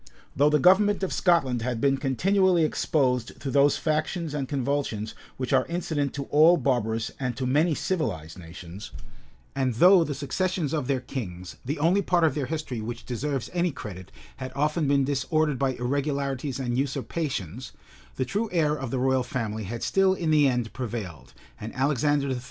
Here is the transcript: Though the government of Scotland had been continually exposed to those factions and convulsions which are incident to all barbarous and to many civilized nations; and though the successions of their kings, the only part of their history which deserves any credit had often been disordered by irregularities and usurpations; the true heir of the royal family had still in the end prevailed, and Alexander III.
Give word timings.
Though 0.35 0.49
the 0.49 0.57
government 0.57 1.03
of 1.03 1.13
Scotland 1.13 1.61
had 1.61 1.79
been 1.79 1.97
continually 1.97 2.63
exposed 2.63 3.39
to 3.39 3.51
those 3.51 3.77
factions 3.77 4.33
and 4.33 4.49
convulsions 4.49 5.13
which 5.37 5.53
are 5.53 5.67
incident 5.67 6.15
to 6.15 6.23
all 6.31 6.57
barbarous 6.57 7.11
and 7.19 7.37
to 7.37 7.45
many 7.45 7.75
civilized 7.75 8.39
nations; 8.39 8.89
and 9.55 9.75
though 9.75 10.03
the 10.03 10.15
successions 10.15 10.73
of 10.73 10.87
their 10.87 11.01
kings, 11.01 11.57
the 11.63 11.77
only 11.77 12.01
part 12.01 12.23
of 12.23 12.33
their 12.33 12.47
history 12.47 12.81
which 12.81 13.05
deserves 13.05 13.51
any 13.53 13.69
credit 13.69 14.11
had 14.37 14.51
often 14.55 14.87
been 14.87 15.03
disordered 15.03 15.59
by 15.59 15.73
irregularities 15.73 16.59
and 16.59 16.79
usurpations; 16.79 17.71
the 18.15 18.25
true 18.25 18.49
heir 18.51 18.75
of 18.75 18.89
the 18.89 18.97
royal 18.97 19.21
family 19.21 19.65
had 19.65 19.83
still 19.83 20.15
in 20.15 20.31
the 20.31 20.47
end 20.47 20.73
prevailed, 20.73 21.31
and 21.59 21.75
Alexander 21.75 22.27
III. 22.29 22.39